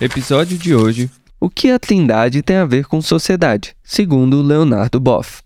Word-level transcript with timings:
Episódio 0.00 0.56
de 0.56 0.76
hoje 0.76 1.10
o 1.40 1.50
que 1.50 1.72
a 1.72 1.78
Trindade 1.78 2.40
tem 2.40 2.56
a 2.56 2.64
ver 2.64 2.86
com 2.86 3.02
sociedade, 3.02 3.74
segundo 3.82 4.40
Leonardo 4.42 5.00
Boff. 5.00 5.42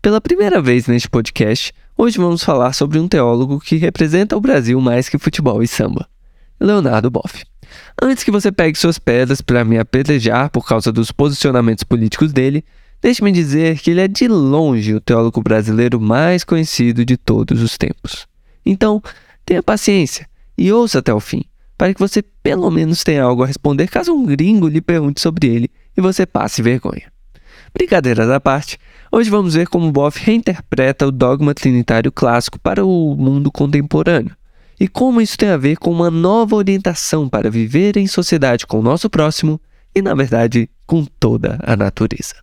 Pela 0.00 0.22
primeira 0.22 0.62
vez 0.62 0.86
neste 0.86 1.06
podcast, 1.06 1.70
hoje 1.94 2.16
vamos 2.16 2.42
falar 2.42 2.72
sobre 2.72 2.98
um 2.98 3.06
teólogo 3.06 3.60
que 3.60 3.76
representa 3.76 4.38
o 4.38 4.40
Brasil 4.40 4.80
mais 4.80 5.06
que 5.06 5.18
futebol 5.18 5.62
e 5.62 5.68
samba, 5.68 6.08
Leonardo 6.58 7.10
Boff. 7.10 7.44
Antes 8.00 8.24
que 8.24 8.30
você 8.30 8.50
pegue 8.50 8.78
suas 8.78 8.98
pedras 8.98 9.42
para 9.42 9.66
me 9.66 9.78
apedrejar 9.78 10.48
por 10.48 10.66
causa 10.66 10.90
dos 10.90 11.12
posicionamentos 11.12 11.84
políticos 11.84 12.32
dele, 12.32 12.64
deixe-me 13.02 13.32
dizer 13.32 13.78
que 13.80 13.90
ele 13.90 14.00
é 14.00 14.08
de 14.08 14.26
longe 14.28 14.94
o 14.94 15.00
teólogo 15.00 15.42
brasileiro 15.42 16.00
mais 16.00 16.42
conhecido 16.42 17.04
de 17.04 17.18
todos 17.18 17.60
os 17.60 17.76
tempos. 17.76 18.26
Então, 18.64 19.02
tenha 19.44 19.62
paciência 19.62 20.26
e 20.56 20.72
ouça 20.72 21.00
até 21.00 21.12
o 21.12 21.20
fim 21.20 21.44
para 21.84 21.92
que 21.92 22.00
você 22.00 22.22
pelo 22.42 22.70
menos 22.70 23.04
tenha 23.04 23.22
algo 23.22 23.42
a 23.42 23.46
responder 23.46 23.88
caso 23.88 24.14
um 24.14 24.24
gringo 24.24 24.68
lhe 24.68 24.80
pergunte 24.80 25.20
sobre 25.20 25.48
ele 25.48 25.70
e 25.94 26.00
você 26.00 26.24
passe 26.24 26.62
vergonha. 26.62 27.12
Brincadeiras 27.74 28.30
à 28.30 28.40
parte, 28.40 28.78
hoje 29.12 29.28
vamos 29.28 29.52
ver 29.52 29.68
como 29.68 29.92
Boff 29.92 30.18
reinterpreta 30.18 31.06
o 31.06 31.12
dogma 31.12 31.52
trinitário 31.52 32.10
clássico 32.10 32.58
para 32.58 32.86
o 32.86 33.14
mundo 33.14 33.52
contemporâneo 33.52 34.34
e 34.80 34.88
como 34.88 35.20
isso 35.20 35.36
tem 35.36 35.50
a 35.50 35.58
ver 35.58 35.76
com 35.76 35.90
uma 35.90 36.10
nova 36.10 36.56
orientação 36.56 37.28
para 37.28 37.50
viver 37.50 37.98
em 37.98 38.06
sociedade 38.06 38.66
com 38.66 38.78
o 38.78 38.82
nosso 38.82 39.10
próximo 39.10 39.60
e, 39.94 40.00
na 40.00 40.14
verdade, 40.14 40.70
com 40.86 41.04
toda 41.04 41.58
a 41.62 41.76
natureza. 41.76 42.36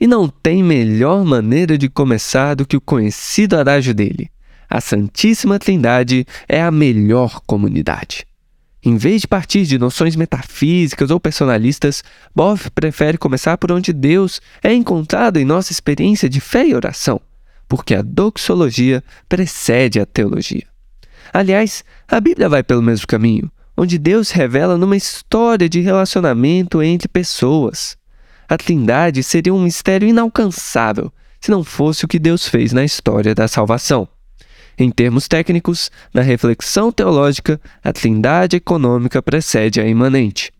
E 0.00 0.06
não 0.06 0.26
tem 0.26 0.62
melhor 0.62 1.22
maneira 1.22 1.76
de 1.76 1.90
começar 1.90 2.54
do 2.54 2.64
que 2.64 2.78
o 2.78 2.80
conhecido 2.80 3.58
adágio 3.58 3.92
dele: 3.92 4.30
a 4.70 4.80
Santíssima 4.80 5.58
Trindade 5.58 6.24
é 6.48 6.62
a 6.62 6.70
melhor 6.70 7.42
comunidade. 7.46 8.29
Em 8.82 8.96
vez 8.96 9.20
de 9.20 9.28
partir 9.28 9.64
de 9.64 9.78
noções 9.78 10.16
metafísicas 10.16 11.10
ou 11.10 11.20
personalistas, 11.20 12.02
Boff 12.34 12.70
prefere 12.70 13.18
começar 13.18 13.58
por 13.58 13.70
onde 13.70 13.92
Deus 13.92 14.40
é 14.62 14.72
encontrado 14.72 15.36
em 15.36 15.44
nossa 15.44 15.70
experiência 15.70 16.28
de 16.30 16.40
fé 16.40 16.66
e 16.66 16.74
oração, 16.74 17.20
porque 17.68 17.94
a 17.94 18.00
doxologia 18.00 19.04
precede 19.28 20.00
a 20.00 20.06
teologia. 20.06 20.64
Aliás, 21.32 21.84
a 22.08 22.18
Bíblia 22.20 22.48
vai 22.48 22.62
pelo 22.62 22.82
mesmo 22.82 23.06
caminho, 23.06 23.50
onde 23.76 23.98
Deus 23.98 24.30
revela 24.30 24.78
numa 24.78 24.96
história 24.96 25.68
de 25.68 25.80
relacionamento 25.80 26.82
entre 26.82 27.06
pessoas. 27.06 27.98
A 28.48 28.56
Trindade 28.56 29.22
seria 29.22 29.54
um 29.54 29.62
mistério 29.62 30.08
inalcançável 30.08 31.12
se 31.40 31.50
não 31.50 31.62
fosse 31.62 32.04
o 32.04 32.08
que 32.08 32.18
Deus 32.18 32.46
fez 32.46 32.72
na 32.72 32.84
história 32.84 33.34
da 33.34 33.46
salvação. 33.46 34.08
Em 34.80 34.90
termos 34.90 35.28
técnicos, 35.28 35.90
na 36.10 36.22
reflexão 36.22 36.90
teológica, 36.90 37.60
a 37.84 37.92
trindade 37.92 38.56
econômica 38.56 39.20
precede 39.20 39.78
a 39.78 39.86
imanente. 39.86 40.50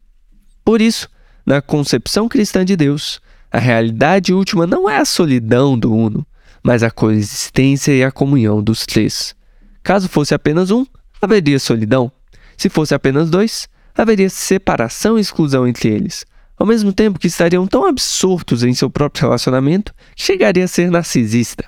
Por 0.62 0.82
isso, 0.82 1.08
na 1.46 1.62
concepção 1.62 2.28
cristã 2.28 2.62
de 2.62 2.76
Deus, 2.76 3.18
a 3.50 3.58
realidade 3.58 4.34
última 4.34 4.66
não 4.66 4.90
é 4.90 4.98
a 4.98 5.06
solidão 5.06 5.78
do 5.78 5.90
uno, 5.90 6.26
mas 6.62 6.82
a 6.82 6.90
coexistência 6.90 7.92
e 7.92 8.04
a 8.04 8.12
comunhão 8.12 8.62
dos 8.62 8.84
três. 8.84 9.34
Caso 9.82 10.06
fosse 10.06 10.34
apenas 10.34 10.70
um, 10.70 10.84
haveria 11.22 11.58
solidão. 11.58 12.12
Se 12.58 12.68
fosse 12.68 12.94
apenas 12.94 13.30
dois, 13.30 13.70
haveria 13.96 14.28
separação 14.28 15.16
e 15.16 15.22
exclusão 15.22 15.66
entre 15.66 15.88
eles, 15.88 16.26
ao 16.58 16.66
mesmo 16.66 16.92
tempo 16.92 17.18
que 17.18 17.26
estariam 17.26 17.66
tão 17.66 17.86
absortos 17.86 18.62
em 18.64 18.74
seu 18.74 18.90
próprio 18.90 19.22
relacionamento 19.22 19.94
que 20.14 20.22
chegaria 20.22 20.64
a 20.64 20.68
ser 20.68 20.90
narcisista. 20.90 21.64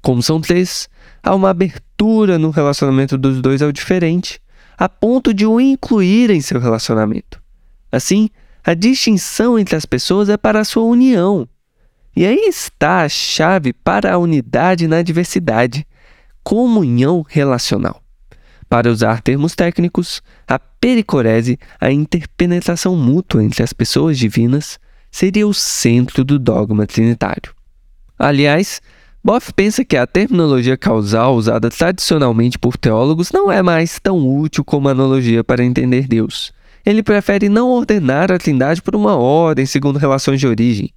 Como 0.00 0.22
são 0.22 0.40
três, 0.40 0.88
há 1.22 1.34
uma 1.34 1.50
abertura 1.50 2.38
no 2.38 2.50
relacionamento 2.50 3.16
dos 3.18 3.40
dois 3.40 3.62
ao 3.62 3.72
diferente, 3.72 4.40
a 4.76 4.88
ponto 4.88 5.34
de 5.34 5.44
o 5.44 5.60
incluir 5.60 6.30
em 6.30 6.40
seu 6.40 6.60
relacionamento. 6.60 7.40
Assim, 7.90 8.28
a 8.64 8.74
distinção 8.74 9.58
entre 9.58 9.76
as 9.76 9.86
pessoas 9.86 10.28
é 10.28 10.36
para 10.36 10.60
a 10.60 10.64
sua 10.64 10.84
união. 10.84 11.48
E 12.14 12.26
aí 12.26 12.48
está 12.48 13.02
a 13.02 13.08
chave 13.08 13.72
para 13.72 14.12
a 14.12 14.18
unidade 14.18 14.86
na 14.86 15.02
diversidade, 15.02 15.86
comunhão 16.42 17.24
relacional. 17.28 18.02
Para 18.68 18.90
usar 18.90 19.22
termos 19.22 19.54
técnicos, 19.54 20.22
a 20.46 20.58
pericorese, 20.58 21.58
a 21.80 21.90
interpenetração 21.90 22.94
mútua 22.96 23.42
entre 23.42 23.62
as 23.62 23.72
pessoas 23.72 24.18
divinas, 24.18 24.78
seria 25.10 25.46
o 25.46 25.54
centro 25.54 26.24
do 26.24 26.38
dogma 26.38 26.86
trinitário. 26.86 27.54
Aliás, 28.18 28.82
Boff 29.22 29.52
pensa 29.52 29.84
que 29.84 29.96
a 29.96 30.06
terminologia 30.06 30.76
causal 30.76 31.34
usada 31.34 31.68
tradicionalmente 31.68 32.58
por 32.58 32.76
teólogos 32.76 33.32
não 33.32 33.50
é 33.50 33.62
mais 33.62 33.98
tão 33.98 34.26
útil 34.26 34.64
como 34.64 34.88
analogia 34.88 35.42
para 35.42 35.64
entender 35.64 36.06
Deus. 36.06 36.52
Ele 36.86 37.02
prefere 37.02 37.48
não 37.48 37.68
ordenar 37.68 38.30
a 38.30 38.38
Trindade 38.38 38.80
por 38.80 38.94
uma 38.94 39.16
ordem 39.16 39.66
segundo 39.66 39.98
relações 39.98 40.38
de 40.38 40.46
origem. 40.46 40.92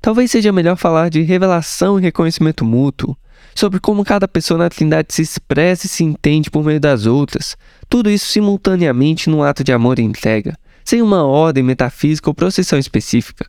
Talvez 0.00 0.30
seja 0.30 0.52
melhor 0.52 0.76
falar 0.76 1.10
de 1.10 1.20
revelação 1.22 1.98
e 1.98 2.02
reconhecimento 2.02 2.64
mútuo, 2.64 3.16
sobre 3.54 3.78
como 3.78 4.04
cada 4.04 4.26
pessoa 4.26 4.58
na 4.58 4.68
Trindade 4.68 5.12
se 5.12 5.22
expressa 5.22 5.86
e 5.86 5.88
se 5.88 6.02
entende 6.02 6.50
por 6.50 6.64
meio 6.64 6.80
das 6.80 7.06
outras, 7.06 7.56
tudo 7.88 8.10
isso 8.10 8.26
simultaneamente 8.26 9.30
num 9.30 9.42
ato 9.42 9.62
de 9.62 9.72
amor 9.72 9.98
e 9.98 10.02
entrega, 10.02 10.56
sem 10.84 11.02
uma 11.02 11.24
ordem 11.24 11.62
metafísica 11.62 12.30
ou 12.30 12.34
processão 12.34 12.78
específica. 12.78 13.46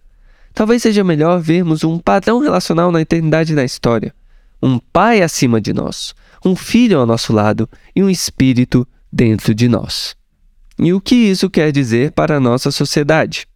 Talvez 0.57 0.81
seja 0.81 1.03
melhor 1.03 1.39
vermos 1.39 1.83
um 1.83 1.99
padrão 1.99 2.39
relacional 2.39 2.91
na 2.91 2.99
eternidade 2.99 3.53
da 3.53 3.63
história. 3.63 4.11
Um 4.59 4.79
pai 4.79 5.21
acima 5.21 5.61
de 5.61 5.71
nós, 5.71 6.15
um 6.43 6.55
filho 6.55 6.97
ao 6.97 7.05
nosso 7.05 7.31
lado 7.31 7.69
e 7.95 8.03
um 8.03 8.09
espírito 8.09 8.83
dentro 9.13 9.53
de 9.53 9.67
nós. 9.67 10.15
E 10.79 10.91
o 10.91 10.99
que 10.99 11.13
isso 11.13 11.47
quer 11.47 11.71
dizer 11.71 12.11
para 12.11 12.37
a 12.37 12.39
nossa 12.39 12.71
sociedade? 12.71 13.47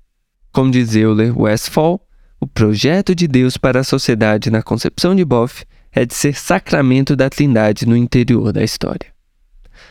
Como 0.52 0.70
diz 0.70 0.96
Euler 0.96 1.36
Westphal, 1.36 2.00
o 2.40 2.46
projeto 2.46 3.16
de 3.16 3.28
Deus 3.28 3.58
para 3.58 3.80
a 3.80 3.84
sociedade 3.84 4.52
na 4.52 4.62
concepção 4.62 5.16
de 5.16 5.26
Boff 5.26 5.66
é 5.92 6.06
de 6.06 6.14
ser 6.14 6.36
sacramento 6.36 7.16
da 7.16 7.32
Trindade 7.32 7.88
no 7.88 7.98
interior 7.98 8.54
da 8.54 8.64
história. 8.64 9.08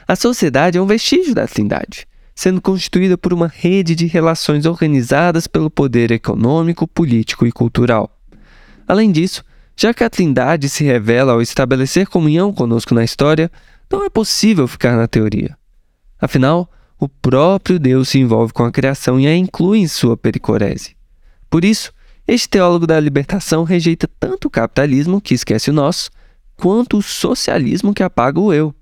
A 0.06 0.14
sociedade 0.14 0.78
é 0.78 0.80
um 0.80 0.86
vestígio 0.86 1.34
da 1.34 1.48
Trindade 1.48 2.06
sendo 2.40 2.58
constituída 2.58 3.18
por 3.18 3.34
uma 3.34 3.48
rede 3.48 3.94
de 3.94 4.06
relações 4.06 4.64
organizadas 4.64 5.46
pelo 5.46 5.68
poder 5.68 6.10
econômico, 6.10 6.88
político 6.88 7.46
e 7.46 7.52
cultural. 7.52 8.18
Além 8.88 9.12
disso, 9.12 9.44
já 9.76 9.92
que 9.92 10.02
a 10.02 10.08
Trindade 10.08 10.66
se 10.70 10.82
revela 10.82 11.32
ao 11.32 11.42
estabelecer 11.42 12.06
comunhão 12.06 12.50
conosco 12.50 12.94
na 12.94 13.04
história, 13.04 13.52
não 13.92 14.06
é 14.06 14.08
possível 14.08 14.66
ficar 14.66 14.96
na 14.96 15.06
teoria. 15.06 15.54
Afinal, 16.18 16.66
o 16.98 17.10
próprio 17.10 17.78
Deus 17.78 18.08
se 18.08 18.18
envolve 18.18 18.54
com 18.54 18.64
a 18.64 18.72
criação 18.72 19.20
e 19.20 19.26
a 19.26 19.36
inclui 19.36 19.80
em 19.80 19.86
sua 19.86 20.16
pericorese. 20.16 20.96
Por 21.50 21.62
isso, 21.62 21.92
este 22.26 22.48
teólogo 22.48 22.86
da 22.86 22.98
libertação 22.98 23.64
rejeita 23.64 24.08
tanto 24.18 24.48
o 24.48 24.50
capitalismo, 24.50 25.20
que 25.20 25.34
esquece 25.34 25.68
o 25.68 25.74
nosso, 25.74 26.10
quanto 26.56 26.96
o 26.96 27.02
socialismo 27.02 27.92
que 27.92 28.02
apaga 28.02 28.40
o 28.40 28.50
eu. 28.50 28.74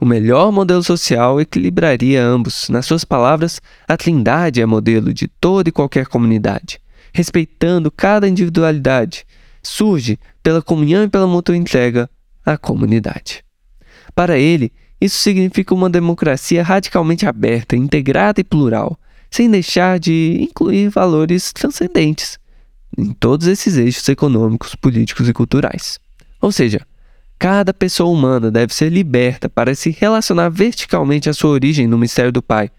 O 0.00 0.04
melhor 0.04 0.52
modelo 0.52 0.82
social 0.82 1.40
equilibraria 1.40 2.22
ambos. 2.22 2.68
Nas 2.68 2.86
suas 2.86 3.04
palavras, 3.04 3.60
a 3.88 3.96
Trindade 3.96 4.60
é 4.60 4.66
modelo 4.66 5.12
de 5.12 5.26
toda 5.26 5.68
e 5.68 5.72
qualquer 5.72 6.06
comunidade, 6.06 6.80
respeitando 7.12 7.90
cada 7.90 8.28
individualidade. 8.28 9.24
Surge, 9.62 10.18
pela 10.42 10.62
comunhão 10.62 11.04
e 11.04 11.08
pela 11.08 11.26
mútua 11.26 11.56
entrega, 11.56 12.10
a 12.44 12.58
comunidade. 12.58 13.42
Para 14.14 14.38
ele, 14.38 14.72
isso 15.00 15.18
significa 15.18 15.74
uma 15.74 15.90
democracia 15.90 16.62
radicalmente 16.62 17.26
aberta, 17.26 17.74
integrada 17.74 18.40
e 18.40 18.44
plural, 18.44 18.98
sem 19.30 19.50
deixar 19.50 19.98
de 19.98 20.38
incluir 20.40 20.88
valores 20.88 21.52
transcendentes 21.52 22.38
em 22.96 23.12
todos 23.12 23.46
esses 23.46 23.76
eixos 23.76 24.08
econômicos, 24.08 24.74
políticos 24.74 25.28
e 25.28 25.32
culturais. 25.32 25.98
Ou 26.40 26.50
seja, 26.50 26.80
Cada 27.38 27.74
pessoa 27.74 28.10
humana 28.10 28.50
deve 28.50 28.74
ser 28.74 28.90
liberta 28.90 29.48
para 29.48 29.74
se 29.74 29.90
relacionar 29.90 30.48
verticalmente 30.48 31.28
à 31.28 31.34
sua 31.34 31.50
origem 31.50 31.86
no 31.86 31.98
mistério 31.98 32.32
do 32.32 32.42
Pai, 32.42 32.70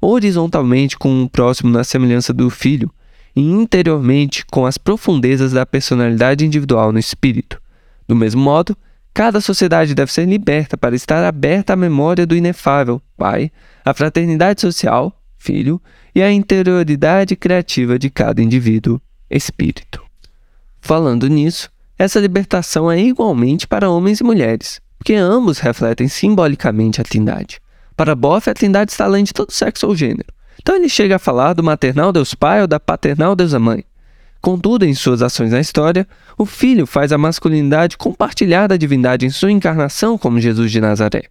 horizontalmente 0.00 0.98
com 0.98 1.22
o 1.22 1.28
próximo 1.28 1.70
na 1.70 1.84
semelhança 1.84 2.32
do 2.32 2.50
Filho, 2.50 2.90
e 3.34 3.40
interiormente 3.40 4.44
com 4.46 4.66
as 4.66 4.76
profundezas 4.76 5.52
da 5.52 5.64
personalidade 5.64 6.44
individual 6.44 6.92
no 6.92 6.98
espírito. 6.98 7.60
Do 8.06 8.14
mesmo 8.14 8.42
modo, 8.42 8.76
Cada 9.14 9.42
sociedade 9.42 9.94
deve 9.94 10.10
ser 10.10 10.26
liberta 10.26 10.76
para 10.76 10.96
estar 10.96 11.22
aberta 11.22 11.74
à 11.74 11.76
memória 11.76 12.26
do 12.26 12.34
inefável 12.34 13.00
Pai, 13.16 13.52
à 13.84 13.92
fraternidade 13.92 14.60
social, 14.60 15.20
Filho, 15.36 15.80
e 16.14 16.22
à 16.22 16.32
interioridade 16.32 17.36
criativa 17.36 17.98
de 17.98 18.08
cada 18.08 18.42
indivíduo, 18.42 19.00
Espírito. 19.28 20.02
Falando 20.80 21.28
nisso, 21.28 21.70
essa 22.02 22.18
libertação 22.18 22.90
é 22.90 23.00
igualmente 23.00 23.64
para 23.64 23.88
homens 23.88 24.18
e 24.18 24.24
mulheres, 24.24 24.80
porque 24.98 25.14
ambos 25.14 25.60
refletem 25.60 26.08
simbolicamente 26.08 27.00
a 27.00 27.04
Trindade. 27.04 27.60
Para 27.96 28.16
Boff, 28.16 28.50
a 28.50 28.54
Trindade 28.54 28.90
está 28.90 29.04
além 29.04 29.22
de 29.22 29.32
todo 29.32 29.52
sexo 29.52 29.86
ou 29.86 29.94
gênero. 29.94 30.26
Então 30.60 30.74
ele 30.74 30.88
chega 30.88 31.14
a 31.14 31.20
falar 31.20 31.52
do 31.52 31.62
maternal 31.62 32.12
Deus 32.12 32.34
Pai 32.34 32.60
ou 32.60 32.66
da 32.66 32.80
paternal 32.80 33.36
Deus 33.36 33.54
Mãe. 33.54 33.84
Contudo, 34.40 34.84
em 34.84 34.92
suas 34.94 35.22
ações 35.22 35.52
na 35.52 35.60
história, 35.60 36.04
o 36.36 36.44
Filho 36.44 36.88
faz 36.88 37.12
a 37.12 37.18
masculinidade 37.18 37.96
compartilhar 37.96 38.66
da 38.66 38.76
divindade 38.76 39.24
em 39.24 39.30
sua 39.30 39.52
encarnação 39.52 40.18
como 40.18 40.40
Jesus 40.40 40.72
de 40.72 40.80
Nazaré. 40.80 41.26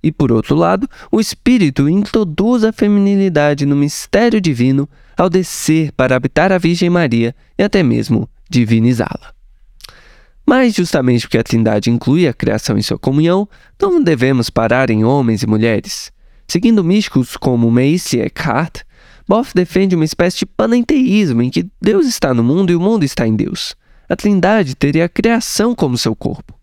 E 0.00 0.12
por 0.12 0.30
outro 0.30 0.54
lado, 0.54 0.88
o 1.10 1.18
Espírito 1.18 1.88
introduz 1.88 2.62
a 2.62 2.72
feminilidade 2.72 3.66
no 3.66 3.74
mistério 3.74 4.40
divino 4.40 4.88
ao 5.16 5.28
descer 5.28 5.90
para 5.90 6.14
habitar 6.14 6.52
a 6.52 6.58
Virgem 6.58 6.88
Maria 6.88 7.34
e 7.58 7.64
até 7.64 7.82
mesmo 7.82 8.30
divinizá-la. 8.48 9.36
Mas, 10.48 10.74
justamente 10.74 11.26
porque 11.26 11.36
a 11.36 11.42
Trindade 11.42 11.90
inclui 11.90 12.26
a 12.26 12.32
criação 12.32 12.78
em 12.78 12.80
sua 12.80 12.98
comunhão, 12.98 13.46
não 13.78 14.02
devemos 14.02 14.48
parar 14.48 14.88
em 14.88 15.04
homens 15.04 15.42
e 15.42 15.46
mulheres. 15.46 16.10
Seguindo 16.46 16.82
místicos 16.82 17.36
como 17.36 17.70
Macy 17.70 18.20
Eckhart, 18.20 18.80
Boff 19.28 19.52
defende 19.54 19.94
uma 19.94 20.06
espécie 20.06 20.38
de 20.38 20.46
panenteísmo 20.46 21.42
em 21.42 21.50
que 21.50 21.68
Deus 21.78 22.06
está 22.06 22.32
no 22.32 22.42
mundo 22.42 22.72
e 22.72 22.74
o 22.74 22.80
mundo 22.80 23.04
está 23.04 23.28
em 23.28 23.36
Deus. 23.36 23.76
A 24.08 24.16
Trindade 24.16 24.74
teria 24.74 25.04
a 25.04 25.08
criação 25.10 25.74
como 25.74 25.98
seu 25.98 26.16
corpo. 26.16 26.58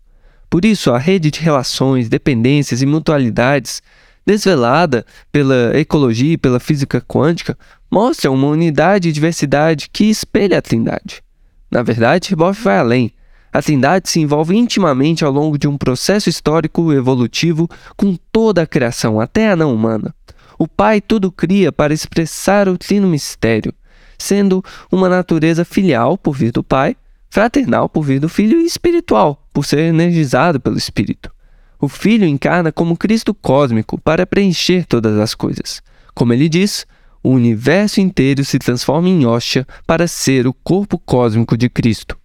Por 0.50 0.64
isso, 0.64 0.90
a 0.90 0.98
rede 0.98 1.30
de 1.30 1.38
relações, 1.38 2.08
dependências 2.08 2.82
e 2.82 2.86
mutualidades, 2.86 3.80
desvelada 4.26 5.06
pela 5.30 5.78
ecologia 5.78 6.32
e 6.32 6.36
pela 6.36 6.58
física 6.58 7.00
quântica, 7.00 7.56
mostra 7.88 8.32
uma 8.32 8.48
unidade 8.48 9.08
e 9.08 9.12
diversidade 9.12 9.88
que 9.92 10.10
espelha 10.10 10.58
a 10.58 10.62
Trindade. 10.62 11.22
Na 11.70 11.84
verdade, 11.84 12.34
Boff 12.34 12.60
vai 12.64 12.78
além. 12.78 13.12
A 13.56 13.62
Trindade 13.62 14.10
se 14.10 14.20
envolve 14.20 14.54
intimamente 14.54 15.24
ao 15.24 15.32
longo 15.32 15.56
de 15.56 15.66
um 15.66 15.78
processo 15.78 16.28
histórico 16.28 16.92
evolutivo 16.92 17.66
com 17.96 18.14
toda 18.30 18.60
a 18.60 18.66
criação, 18.66 19.18
até 19.18 19.50
a 19.50 19.56
não 19.56 19.74
humana. 19.74 20.14
O 20.58 20.68
Pai 20.68 21.00
tudo 21.00 21.32
cria 21.32 21.72
para 21.72 21.94
expressar 21.94 22.68
o 22.68 22.76
trino 22.76 23.08
mistério, 23.08 23.72
sendo 24.18 24.62
uma 24.92 25.08
natureza 25.08 25.64
filial 25.64 26.18
por 26.18 26.36
vir 26.36 26.52
do 26.52 26.62
Pai, 26.62 26.98
fraternal 27.30 27.88
por 27.88 28.02
vir 28.02 28.20
do 28.20 28.28
Filho 28.28 28.60
e 28.60 28.66
espiritual, 28.66 29.42
por 29.54 29.64
ser 29.64 29.78
energizado 29.78 30.60
pelo 30.60 30.76
Espírito. 30.76 31.32
O 31.80 31.88
Filho 31.88 32.26
encarna 32.26 32.70
como 32.70 32.94
Cristo 32.94 33.32
cósmico 33.32 33.98
para 33.98 34.26
preencher 34.26 34.84
todas 34.84 35.18
as 35.18 35.34
coisas. 35.34 35.80
Como 36.14 36.30
ele 36.30 36.50
diz, 36.50 36.86
o 37.22 37.30
universo 37.30 38.02
inteiro 38.02 38.44
se 38.44 38.58
transforma 38.58 39.08
em 39.08 39.24
hóstia 39.24 39.66
para 39.86 40.06
ser 40.06 40.46
o 40.46 40.52
corpo 40.52 40.98
cósmico 40.98 41.56
de 41.56 41.70
Cristo. 41.70 42.18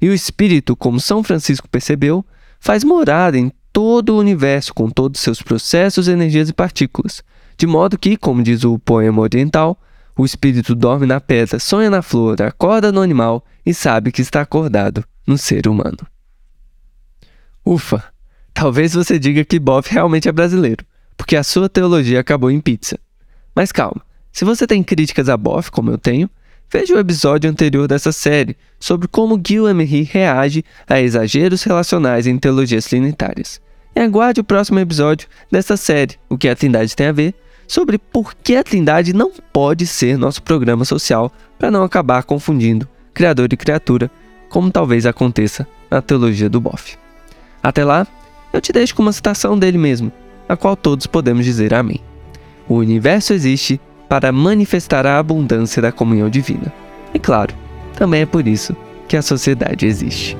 E 0.00 0.08
o 0.08 0.14
Espírito, 0.14 0.76
como 0.76 1.00
São 1.00 1.22
Francisco 1.22 1.68
percebeu, 1.68 2.24
faz 2.60 2.84
morada 2.84 3.38
em 3.38 3.50
todo 3.72 4.14
o 4.14 4.18
universo 4.18 4.72
com 4.72 4.88
todos 4.88 5.20
seus 5.20 5.42
processos, 5.42 6.08
energias 6.08 6.48
e 6.48 6.52
partículas, 6.52 7.22
de 7.58 7.66
modo 7.66 7.98
que, 7.98 8.16
como 8.16 8.42
diz 8.42 8.64
o 8.64 8.78
poema 8.78 9.20
oriental, 9.20 9.78
o 10.16 10.24
espírito 10.24 10.74
dorme 10.74 11.04
na 11.04 11.20
pedra, 11.20 11.58
sonha 11.58 11.90
na 11.90 12.00
flor, 12.00 12.40
acorda 12.40 12.90
no 12.90 13.02
animal 13.02 13.44
e 13.66 13.74
sabe 13.74 14.10
que 14.10 14.22
está 14.22 14.40
acordado 14.40 15.04
no 15.26 15.36
ser 15.36 15.68
humano. 15.68 15.98
Ufa! 17.64 18.02
Talvez 18.54 18.94
você 18.94 19.18
diga 19.18 19.44
que 19.44 19.58
Boff 19.58 19.92
realmente 19.92 20.26
é 20.26 20.32
brasileiro, 20.32 20.82
porque 21.14 21.36
a 21.36 21.44
sua 21.44 21.68
teologia 21.68 22.20
acabou 22.20 22.50
em 22.50 22.58
pizza. 22.58 22.98
Mas 23.54 23.70
calma, 23.70 24.00
se 24.32 24.46
você 24.46 24.66
tem 24.66 24.82
críticas 24.82 25.28
a 25.28 25.36
Boff, 25.36 25.70
como 25.70 25.90
eu 25.90 25.98
tenho, 25.98 26.30
Veja 26.68 26.96
o 26.96 26.98
episódio 26.98 27.48
anterior 27.48 27.86
dessa 27.86 28.10
série 28.10 28.56
sobre 28.80 29.06
como 29.06 29.40
Gil 29.44 29.68
Emery 29.68 30.02
reage 30.02 30.64
a 30.88 31.00
exageros 31.00 31.62
relacionais 31.62 32.26
em 32.26 32.36
teologias 32.36 32.86
trinitárias. 32.86 33.60
E 33.94 34.00
aguarde 34.00 34.40
o 34.40 34.44
próximo 34.44 34.80
episódio 34.80 35.28
dessa 35.50 35.76
série, 35.76 36.16
O 36.28 36.36
que 36.36 36.48
a 36.48 36.56
Trindade 36.56 36.96
tem 36.96 37.06
a 37.06 37.12
ver, 37.12 37.34
sobre 37.68 37.98
por 37.98 38.34
que 38.34 38.56
a 38.56 38.64
Trindade 38.64 39.12
não 39.12 39.30
pode 39.52 39.86
ser 39.86 40.18
nosso 40.18 40.42
programa 40.42 40.84
social 40.84 41.32
para 41.56 41.70
não 41.70 41.84
acabar 41.84 42.24
confundindo 42.24 42.88
Criador 43.14 43.48
e 43.52 43.56
criatura, 43.56 44.10
como 44.50 44.70
talvez 44.70 45.06
aconteça 45.06 45.66
na 45.90 46.02
teologia 46.02 46.50
do 46.50 46.60
Boff. 46.60 46.98
Até 47.62 47.84
lá, 47.84 48.06
eu 48.52 48.60
te 48.60 48.72
deixo 48.72 48.94
com 48.94 49.02
uma 49.02 49.12
citação 49.12 49.58
dele 49.58 49.78
mesmo, 49.78 50.12
a 50.48 50.56
qual 50.56 50.76
todos 50.76 51.06
podemos 51.06 51.44
dizer 51.44 51.72
amém. 51.72 52.00
O 52.68 52.74
universo 52.74 53.32
existe 53.32 53.80
para 54.08 54.32
manifestar 54.32 55.06
a 55.06 55.18
abundância 55.18 55.82
da 55.82 55.92
comunhão 55.92 56.30
divina. 56.30 56.72
E 57.12 57.18
claro, 57.18 57.54
também 57.96 58.22
é 58.22 58.26
por 58.26 58.46
isso 58.46 58.76
que 59.08 59.16
a 59.16 59.22
sociedade 59.22 59.86
existe. 59.86 60.36